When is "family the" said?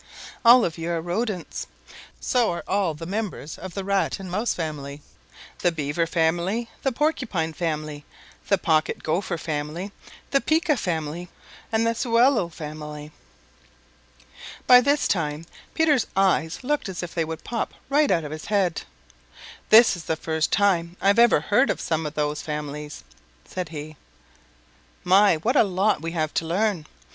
4.51-5.71, 6.07-6.91, 7.53-8.57, 9.37-10.41